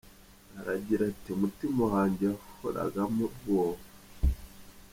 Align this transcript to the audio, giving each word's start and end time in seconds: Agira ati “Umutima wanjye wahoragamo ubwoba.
Agira 0.73 1.01
ati 1.11 1.29
“Umutima 1.37 1.81
wanjye 1.93 2.25
wahoragamo 2.33 3.23
ubwoba. 3.27 3.83